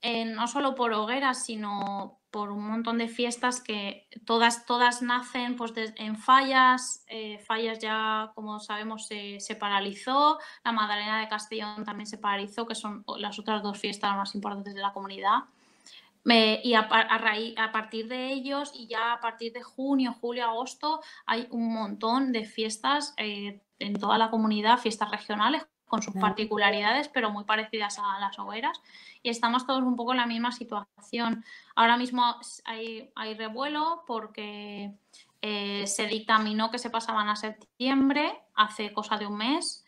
[0.00, 5.56] eh, no solo por hogueras, sino por un montón de fiestas que todas, todas nacen
[5.56, 7.04] pues, en fallas.
[7.08, 10.38] Eh, fallas ya, como sabemos, se, paralizó.
[10.64, 14.74] La Magdalena de Castellón también se paralizó, que son las otras dos fiestas más importantes
[14.74, 15.44] de la comunidad.
[16.24, 21.46] Y a, a, partir de ellos, y ya a partir de junio, julio, agosto, hay
[21.50, 27.30] un montón de fiestas eh, en toda la comunidad, fiestas regionales, con sus particularidades, pero
[27.30, 28.80] muy parecidas a las hogueras.
[29.22, 31.44] Y estamos todos un poco en la misma situación.
[31.74, 34.92] Ahora mismo hay, hay revuelo porque
[35.40, 39.84] eh, se dictaminó que se pasaban a septiembre, hace cosa de un mes,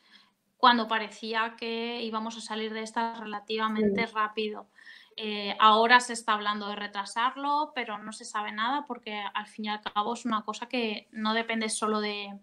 [0.57, 4.69] cuando parecía que íbamos a salir de esta relativamente rápido.
[5.17, 9.67] Eh, ahora se está hablando de retrasarlo, pero no se sabe nada porque al fin
[9.67, 12.39] y al cabo es una cosa que no depende solo de,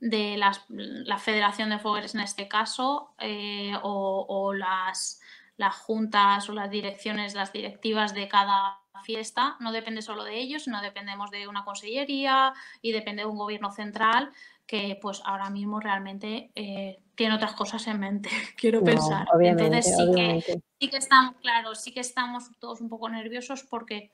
[0.00, 5.20] de la Federación de Fogueres en este caso eh, o, las,
[5.56, 10.64] las, juntas o las direcciones, las directivas de cada fiesta, no depende solo de ellos,
[10.64, 14.30] sino dependemos de una consellería y depende de un gobierno central
[14.66, 19.28] que pues ahora mismo realmente eh, tiene otras cosas en mente, quiero pensar.
[19.42, 24.10] Entonces sí que, sí que estamos, claro, sí que estamos todos un poco nerviosos porque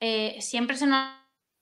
[0.00, 1.06] eh, siempre se nos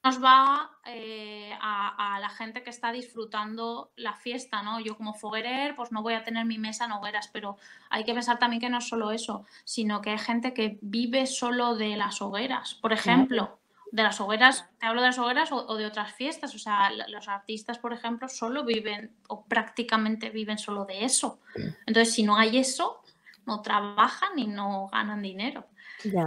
[0.03, 4.79] nos va eh, a, la gente que está disfrutando la fiesta, ¿no?
[4.79, 7.57] Yo como foguerer, pues no voy a tener mi mesa en hogueras, pero
[7.91, 11.27] hay que pensar también que no es solo eso, sino que hay gente que vive
[11.27, 12.75] solo de las hogueras.
[12.75, 13.59] Por ejemplo,
[13.93, 17.29] de las hogueras, te hablo de las hogueras o, de otras fiestas, o sea, los
[17.29, 21.41] artistas, por ejemplo, solo viven o prácticamente viven solo de eso.
[21.87, 23.03] Entonces, si no hay eso,
[23.47, 25.67] no trabajan y no ganan dinero.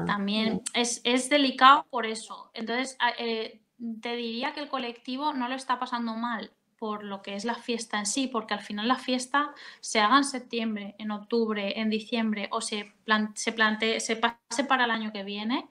[0.06, 2.50] También Es, es, delicado por eso.
[2.54, 3.62] Entonces, eh,
[4.02, 7.56] te diría que el colectivo no lo está pasando mal por lo que es la
[7.56, 11.89] fiesta en sí, porque al final la fiesta se haga en septiembre, en octubre, en
[11.89, 12.93] diciembre o se,
[13.36, 15.67] se, plantee, se pase para el año que viene.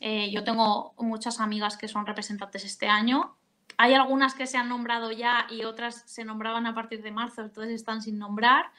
[0.00, 3.36] Eh, yo tengo muchas amigas que son representantes este año.
[3.76, 7.42] Hay algunas que se han nombrado ya y otras se nombraban a partir de marzo,
[7.42, 8.72] entonces están sin nombrar.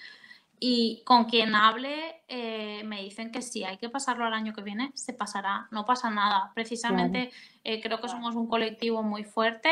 [0.59, 4.61] Y con quien hable eh, me dicen que sí, hay que pasarlo al año que
[4.61, 6.51] viene, se pasará, no pasa nada.
[6.53, 7.31] Precisamente
[7.63, 9.71] eh, creo que somos un colectivo muy fuerte,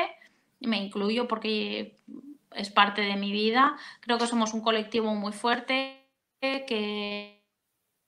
[0.62, 1.96] me incluyo porque
[2.56, 6.08] es parte de mi vida, creo que somos un colectivo muy fuerte
[6.42, 7.44] que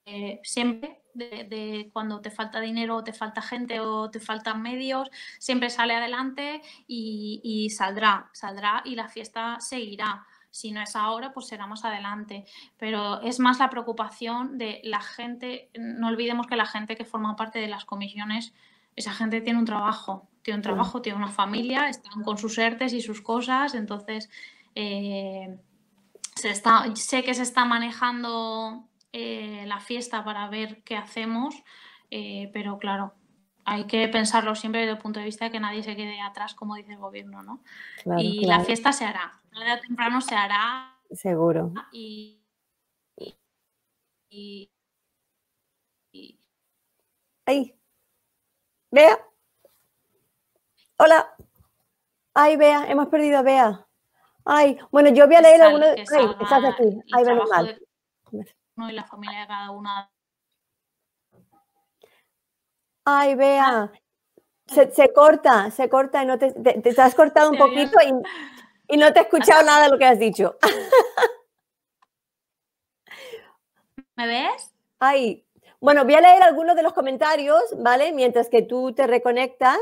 [0.05, 5.09] eh, siempre de, cuando te falta dinero o te falta gente o te faltan medios,
[5.39, 11.33] siempre sale adelante y, y saldrá, saldrá y la fiesta seguirá si no es ahora,
[11.33, 12.45] pues será más adelante.
[12.77, 17.35] Pero es más la preocupación de la gente, no olvidemos que la gente que forma
[17.35, 18.53] parte de las comisiones,
[18.95, 22.93] esa gente tiene un trabajo, tiene un trabajo, tiene una familia, están con sus ERTES
[22.93, 24.29] y sus cosas, entonces
[24.75, 25.57] eh,
[26.35, 31.55] se está, sé que se está manejando eh, la fiesta para ver qué hacemos,
[32.09, 33.13] eh, pero claro,
[33.65, 36.55] hay que pensarlo siempre desde el punto de vista de que nadie se quede atrás,
[36.55, 37.61] como dice el gobierno, ¿no?
[38.17, 40.97] y la fiesta se hará, tarde o temprano se hará.
[41.11, 41.73] Seguro.
[41.91, 42.41] Y,
[44.29, 44.71] y,
[47.45, 47.75] Ahí.
[48.91, 49.19] Bea.
[50.97, 51.35] Hola.
[52.33, 53.87] Ay, Bea, hemos perdido a Bea.
[54.45, 55.89] Ay, bueno, yo voy a leer algunos.
[55.89, 56.99] Ay, estás aquí.
[57.13, 57.81] Ay, menos mal.
[58.89, 60.11] Y la familia de cada una
[63.03, 63.91] Ay, vea,
[64.67, 67.97] se, corta, se corta y no te, te, has cortado un poquito
[68.87, 70.57] y, no te he escuchado nada de lo que has dicho.
[74.15, 74.71] ¿Me ves?
[74.99, 75.43] Ay,
[75.79, 78.11] bueno, voy a leer algunos de los comentarios, ¿vale?
[78.13, 79.79] Mientras que tú te reconectas.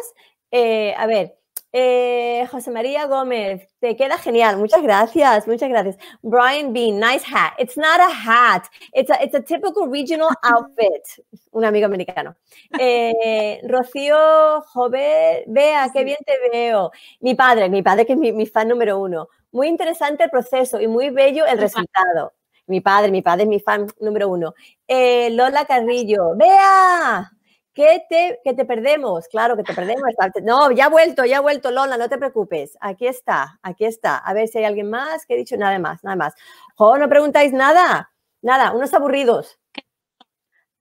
[0.51, 1.37] Eh, a ver,
[1.71, 4.57] eh, José María Gómez, te queda genial.
[4.57, 5.97] Muchas gracias, muchas gracias.
[6.21, 7.53] Brian Bean, nice hat.
[7.59, 8.63] It's not a hat.
[8.93, 11.23] It's a, it's a typical regional outfit.
[11.51, 12.35] Un amigo americano.
[12.79, 16.91] Eh, Rocío Jover, vea, qué bien te veo.
[17.19, 19.27] Mi padre, mi padre que es mi, fan número uno.
[19.51, 22.33] Muy interesante el proceso y muy bello el resultado.
[22.67, 24.53] Mi padre, mi padre es mi fan número uno.
[24.87, 27.31] Eh, Lola Carrillo, vea,
[27.79, 29.29] ¿Qué te, que te perdemos?
[29.29, 30.03] Claro que te perdemos.
[30.43, 32.77] No, ya ha vuelto, ya ha vuelto, Lola, no te preocupes.
[32.81, 34.17] Aquí está, aquí está.
[34.17, 36.33] A ver si hay alguien más que he dicho nada más, nada más.
[36.77, 38.11] No preguntáis nada,
[38.41, 39.61] nada, unos aburridos.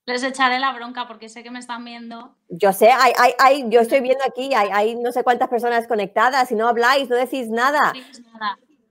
[0.07, 2.35] Les echaré la bronca porque sé que me están viendo.
[2.49, 5.87] Yo sé, hay, hay, hay yo estoy viendo aquí, hay, hay, no sé cuántas personas
[5.87, 7.93] conectadas y no habláis, no decís nada.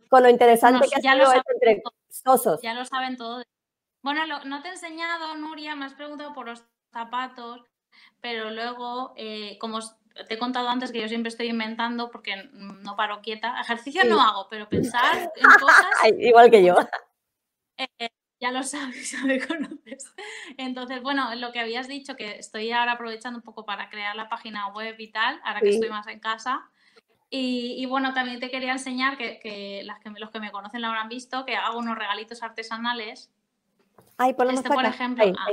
[0.09, 2.61] Con lo interesante que ha sido esto entre sosos.
[2.61, 3.43] Ya lo saben todo.
[4.01, 7.65] Bueno, no te he enseñado, Nuria, me has preguntado por los zapatos
[8.21, 9.79] pero luego, eh, como
[10.27, 14.21] te he contado antes que yo siempre estoy inventando porque no paro quieta, ejercicio no
[14.21, 15.85] hago, pero pensar en cosas...
[16.19, 16.75] Igual que yo.
[17.99, 20.11] Eh, ya lo sabes, ya me conoces.
[20.57, 24.29] Entonces, bueno, lo que habías dicho, que estoy ahora aprovechando un poco para crear la
[24.29, 26.67] página web y tal, ahora que estoy más en casa.
[27.29, 31.09] Y, bueno, también te quería enseñar que, las que los que me conocen lo habrán
[31.09, 33.29] visto, que hago unos regalitos artesanales.
[34.17, 35.25] Ay, por este, por ejemplo.
[35.37, 35.47] Ah,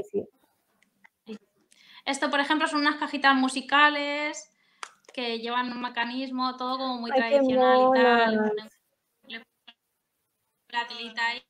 [2.05, 4.51] esto, por ejemplo, son unas cajitas musicales
[5.13, 8.71] que llevan un mecanismo, todo como muy tradicional y tal.
[10.69, 11.45] La telita ahí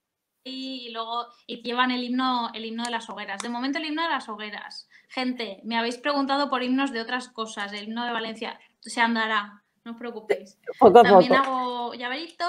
[0.45, 3.41] y luego y llevan el himno, el himno de las hogueras.
[3.43, 4.89] De momento el himno de las hogueras.
[5.09, 7.73] Gente, me habéis preguntado por himnos de otras cosas.
[7.73, 10.59] El himno de Valencia se andará, no os preocupéis.
[10.79, 12.49] También hago llaveritos.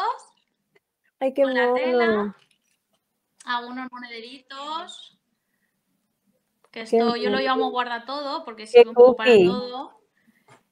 [1.20, 2.36] Ay, qué con la tela.
[3.46, 5.15] Hago unos monederitos.
[6.76, 10.02] Que esto yo lo llamo guarda todo porque sirve un poco para todo.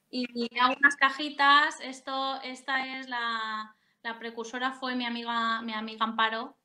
[0.10, 0.26] Y
[0.60, 1.80] hago unas cajitas.
[1.80, 6.58] Esto, esta es la, la precursora fue mi amiga, mi amiga Amparo,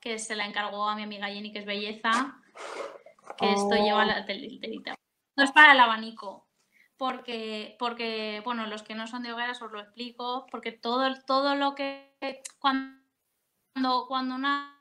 [0.00, 2.40] que se la encargó a mi amiga Jenny, que es belleza,
[3.36, 4.96] que esto lleva la telita.
[5.36, 6.48] No es para el abanico,
[6.96, 11.54] porque, porque, bueno, los que no son de hogueras os lo explico, porque todo, todo
[11.54, 12.14] lo que
[12.58, 14.75] cuando, cuando una,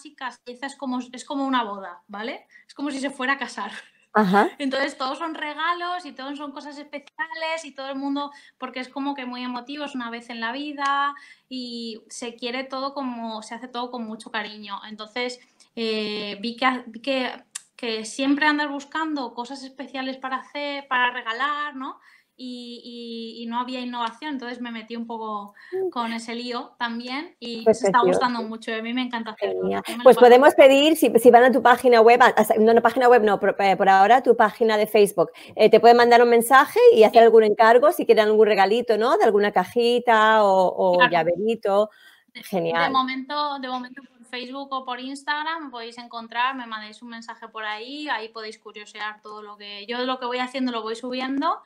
[0.00, 2.46] chica se es como, es como una boda, ¿vale?
[2.66, 3.72] Es como si se fuera a casar.
[4.58, 8.88] Entonces todos son regalos y todos son cosas especiales y todo el mundo, porque es
[8.88, 11.14] como que muy emotivo, es una vez en la vida
[11.48, 14.80] y se quiere todo como, se hace todo con mucho cariño.
[14.88, 15.38] Entonces
[15.74, 17.44] eh, vi, que, vi que,
[17.76, 22.00] que siempre andas buscando cosas especiales para hacer, para regalar, ¿no?
[22.36, 25.90] Y, no había innovación, entonces me metí un poco mm.
[25.90, 29.70] con ese lío también y pues me está gustando mucho, a mí me encanta hacerlo.
[30.02, 32.20] Pues podemos pedir, si, van a tu página web,
[32.58, 35.96] no, no página web, no, eh, por, ahora tu página de Facebook, eh, te pueden
[35.96, 39.16] mandar un mensaje y hacer algún encargo si quieren algún regalito, ¿no?
[39.16, 41.90] De alguna cajita o, llaverito.
[42.34, 42.84] Genial.
[42.84, 47.48] De momento, de momento por Facebook o por Instagram podéis encontrar, me mandéis un mensaje
[47.48, 50.96] por ahí, ahí podéis curiosear todo lo que yo lo que voy haciendo lo voy
[50.96, 51.62] subiendo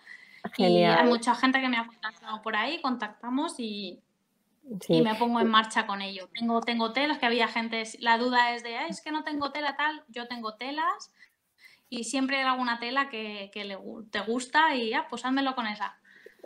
[0.57, 4.01] y hay mucha gente que me ha contactado por ahí, contactamos y,
[4.89, 6.29] y me pongo en marcha con ello.
[6.35, 9.77] Tengo, tengo telas, que había gente, la duda es de, es que no tengo tela
[9.77, 11.13] tal, yo tengo telas
[11.89, 13.79] y siempre hay alguna tela que, que le,
[14.11, 15.97] te gusta y ya, pues házmelo con esa.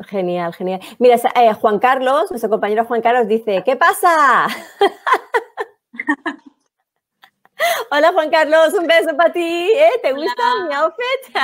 [0.08, 0.80] Genial, genial.
[0.98, 4.48] Mira, eh, Juan Carlos, nuestro compañero Juan Carlos dice, ¿qué pasa?
[7.90, 9.40] Hola Juan Carlos, un beso para ti.
[9.40, 10.00] ¿eh?
[10.02, 11.36] ¿Te gusta mi outfit?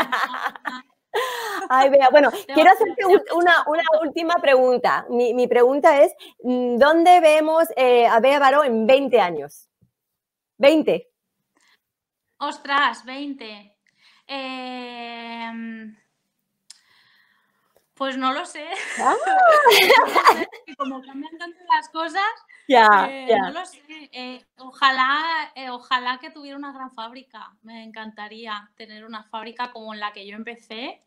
[1.68, 3.54] Ay, vea, bueno, quiero hacerte una,
[4.02, 5.06] última pregunta.
[5.08, 9.68] Mi, pregunta es, mm, ¿dónde vemos eh, a Bea Baró en 20 años?
[10.58, 11.08] 20.
[12.38, 13.76] Ostras, 20.
[14.26, 15.96] Em,
[18.00, 18.64] pues no lo sé.
[18.98, 19.14] Ah.
[20.78, 22.32] Como cambian tanto las cosas,
[22.66, 23.82] eh, no lo sé.
[24.10, 27.52] Eh, ojalá, ojalá que tuviera una gran fábrica.
[27.60, 31.02] Me encantaría tener una fábrica como la que yo empecé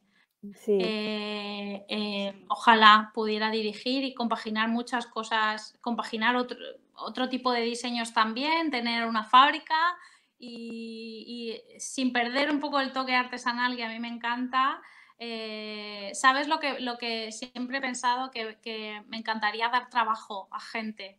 [0.67, 6.57] eh, eh, ojalá pudiera dirigir y compaginar muchas cosas, compaginar otro,
[6.95, 9.95] otro tipo de diseños también, tener una fábrica
[10.37, 14.81] y, sin perder un poco el toque artesanal que a mí me encanta.
[15.25, 18.29] Eh, ¿Sabes lo que, lo que siempre he pensado?
[18.29, 21.17] Que, me encantaría dar trabajo a gente.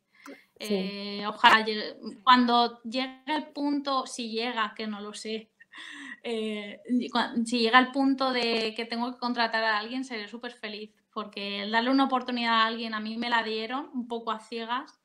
[1.26, 1.64] ojalá
[2.22, 5.50] cuando llegue el punto, si llega, que no lo sé,
[6.22, 6.80] eh,
[7.46, 11.66] si llega el punto de que tengo que contratar a alguien, seré súper feliz, porque
[11.70, 15.00] darle una oportunidad a alguien, a mí me la dieron un poco a ciegas,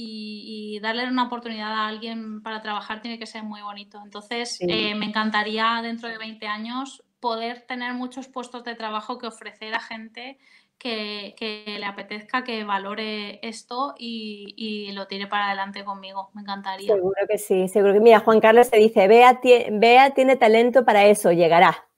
[0.00, 4.00] y, darle una oportunidad a alguien para trabajar tiene que ser muy bonito.
[4.04, 9.26] Entonces, eh, me encantaría dentro de 20 años poder tener muchos puestos de trabajo que
[9.26, 10.38] ofrecer a gente
[10.78, 11.34] que,
[11.66, 16.30] le apetezca, que valore esto y, lo tire para adelante conmigo.
[16.34, 16.94] Me encantaría.
[16.94, 18.00] Seguro que sí, seguro que.
[18.00, 21.88] Mira, Juan Carlos te dice, Bea, tiene talento para eso, llegará.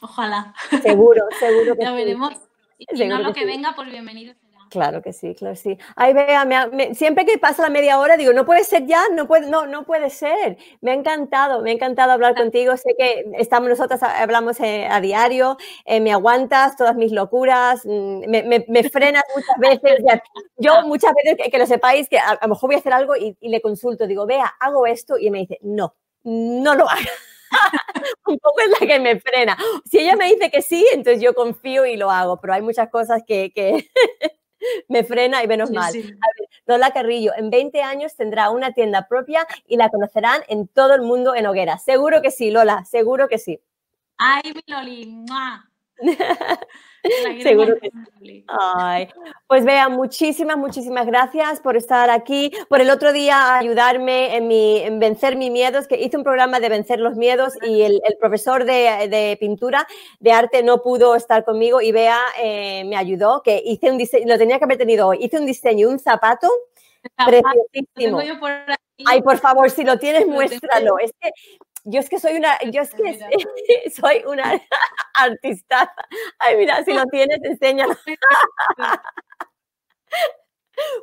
[0.00, 0.54] Ojalá.
[0.82, 2.34] Seguro, seguro que Ya veremos.
[2.78, 4.34] Y no lo que, venga, pues bienvenido.
[4.74, 5.78] Claro que sí, claro que sí.
[5.94, 6.44] Ay, vea,
[6.94, 9.84] siempre que pasa la media hora digo, no puede ser ya, no puede, no, no
[9.84, 10.58] puede ser.
[10.80, 12.76] Me ha encantado, me ha encantado hablar contigo.
[12.76, 18.28] Sé que estamos nosotras, hablamos eh, a diario, eh, me aguantas todas mis locuras, mm,
[18.28, 20.02] me, frenas muchas veces.
[20.56, 23.36] Yo muchas veces, que, lo sepáis, que a, lo mejor voy a hacer algo y,
[23.40, 27.06] y le consulto, digo, vea, hago esto y me dice, no, no lo hagas.
[28.26, 29.56] un poco es la que me frena.
[29.84, 32.88] Si ella me dice que sí, entonces yo confío y lo hago, pero hay muchas
[32.90, 33.88] cosas que, que,
[34.88, 35.92] me frena y menos mal.
[36.66, 41.02] Lola Carrillo, en 20 años tendrá una tienda propia y la conocerán en todo el
[41.02, 41.78] mundo en hoguera.
[41.78, 43.60] Seguro que sí, Lola, seguro que sí.
[44.16, 45.24] Ay, mi Loli.
[47.42, 47.90] Seguro que
[48.20, 48.44] sí.
[48.48, 49.08] Ay,
[49.46, 54.78] pues vea, muchísimas, muchísimas gracias por estar aquí, por el otro día ayudarme en, mi,
[54.78, 58.64] en vencer mis miedos, que hice un programa de vencer los miedos y el, profesor
[58.64, 59.86] de, pintura,
[60.20, 64.26] de arte, no pudo estar conmigo y vea, eh, me ayudó, que hice un diseño,
[64.26, 66.48] lo tenía que haber tenido hoy, hice un diseño, un zapato
[67.26, 68.20] preciosísimo.
[69.06, 70.98] Ay, por favor, si lo tienes, muéstralo.
[70.98, 71.30] Es que
[71.84, 73.30] yo es que soy una, yo es que
[73.90, 74.60] soy una
[75.14, 75.94] artista.
[76.38, 77.94] Ay, mira, si lo tienes, enséñalo.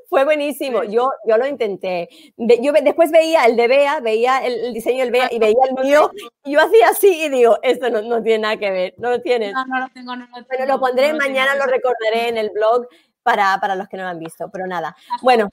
[0.10, 0.84] Fue buenísimo.
[0.84, 2.10] Yo, yo lo intenté.
[2.36, 6.12] Yo después veía el de Bea, veía el, diseño del Bea y veía el mío.
[6.44, 8.96] Y yo hacía así y digo, esto no, no tiene nada que ver.
[8.98, 9.54] No lo tienes.
[9.54, 10.48] No, no lo tengo, no lo tengo.
[10.50, 12.88] Pero lo pondré mañana, lo recordaré en el blog
[13.24, 14.50] para, para, los que no lo han visto.
[14.52, 14.96] Pero nada.
[15.22, 15.50] bueno.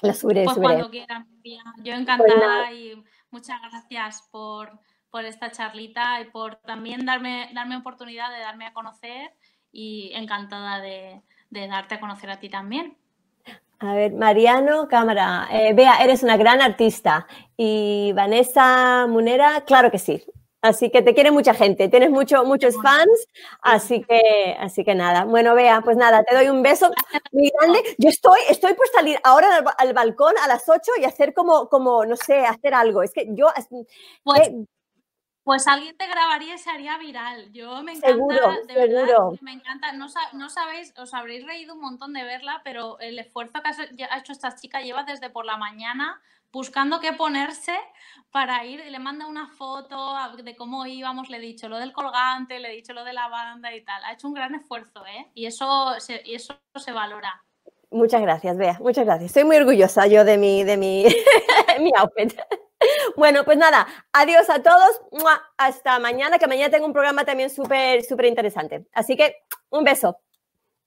[0.00, 1.26] Las subiré, pues cuando quieran.
[1.44, 3.02] Yo pues encantada y
[3.34, 4.78] Muchas gracias por,
[5.24, 9.32] esta charlita y por también darme, darme oportunidad de darme a conocer
[9.72, 11.20] y encantada de,
[11.50, 12.96] darte a conocer a ti también.
[13.80, 17.26] A ver, Mariano Cámara, eh, Bea, eres una gran artista.
[17.56, 20.24] Y Vanessa Munera, claro que sí.
[20.64, 23.28] Así que te quiere mucha gente, tienes mucho, muchos fans,
[23.60, 25.26] así que, así que nada.
[25.26, 26.90] Bueno, vea, pues nada, te doy un beso
[27.32, 27.82] muy grande.
[27.98, 32.06] Yo estoy, estoy por salir ahora al, balcón a las 8 y hacer como, como,
[32.06, 33.02] no sé, hacer algo.
[33.02, 33.48] Es que yo...
[34.22, 34.52] Pues,
[35.42, 37.52] pues alguien te grabaría y se haría viral.
[37.52, 39.38] Yo me encanta, seguro, de seguro.
[39.42, 39.92] me encanta.
[39.92, 44.18] No, no, sabéis, os habréis reído un montón de verla, pero el esfuerzo que ha
[44.18, 46.22] hecho esta chica lleva desde por la mañana
[46.54, 47.76] buscando qué ponerse
[48.30, 52.60] para ir, le manda una foto de cómo íbamos, le he dicho lo del colgante,
[52.60, 54.02] le he dicho lo de la banda y tal.
[54.04, 55.30] Ha hecho un gran esfuerzo, ¿eh?
[55.34, 57.42] Y eso se, y eso se valora.
[57.90, 59.30] Muchas gracias, Bea, muchas gracias.
[59.30, 61.04] Estoy muy orgullosa yo de mi, de mi,
[61.80, 62.38] mi outfit.
[63.16, 65.00] Bueno, pues nada, adiós a todos.
[65.56, 68.86] Hasta mañana, que mañana tengo un programa también súper, súper interesante.
[68.92, 69.36] Así que
[69.70, 70.18] un beso.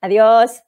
[0.01, 0.66] Adiós.